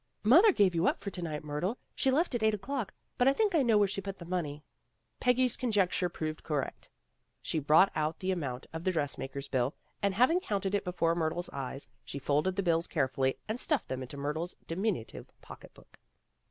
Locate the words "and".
10.01-10.15, 13.47-13.59